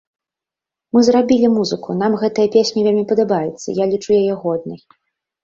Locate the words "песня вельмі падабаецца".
2.57-3.67